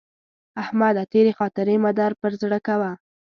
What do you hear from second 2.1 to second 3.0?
پر زړه کوه.